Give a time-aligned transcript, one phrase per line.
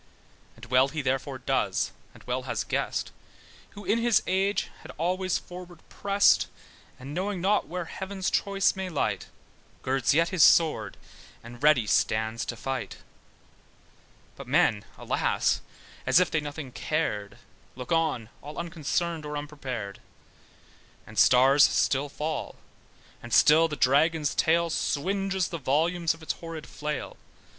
[0.55, 3.11] And well he therefore does, and well has guessed,
[3.77, 6.47] Who in his age has always forward pressed:
[6.97, 9.27] And knowing not where heaven's choice may light,
[9.83, 10.97] Girds yet his sword,
[11.43, 12.97] and ready stand to fight;
[14.35, 15.61] But men, alas,
[16.07, 17.37] as if they nothing cared,
[17.75, 19.99] Look on, all unconcerned, or unprepared;
[21.05, 22.55] And stars still fall,
[23.21, 27.17] and still the dragon's tail Swinges the volumes of its horrid flail.